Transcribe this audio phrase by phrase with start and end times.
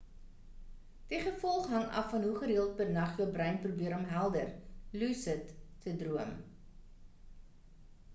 [1.09, 4.49] die gevolg hang af van hoe gereeld per nag jou brein probeer om helder
[5.03, 5.53] lucid
[5.85, 6.33] te droom